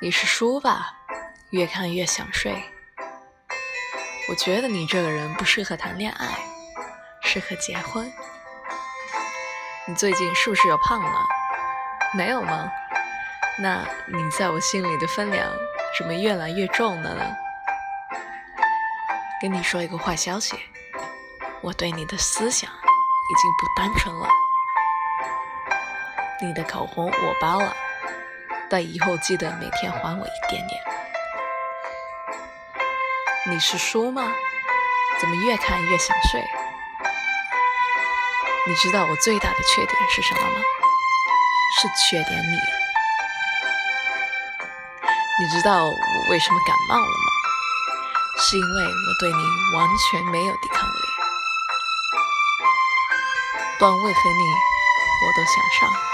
[0.00, 0.94] 你是书吧？
[1.50, 2.62] 越看越想睡。
[4.28, 6.38] 我觉得你这个人不适合谈恋爱，
[7.22, 8.10] 适合结婚。
[9.86, 11.26] 你最近是不是又胖了？
[12.12, 12.70] 没有吗？
[13.58, 15.48] 那你在我心里的分量
[15.96, 17.36] 怎么越来越重了呢？
[19.40, 20.56] 跟你说一个坏消息，
[21.60, 24.28] 我对你的思想已经不单纯了。
[26.40, 27.76] 你的口红我包了。
[28.74, 30.82] 但以后记得每天还我一点点。
[33.48, 34.32] 你是书吗？
[35.20, 36.44] 怎么越看越想睡？
[38.66, 40.60] 你知道我最大的缺点是什么吗？
[41.78, 42.58] 是缺点你。
[45.38, 47.30] 你知道我为什么感冒了吗？
[48.38, 50.94] 是因为我对你完全没有抵抗力。
[53.78, 54.52] 段位和你，
[55.22, 56.13] 我都想上。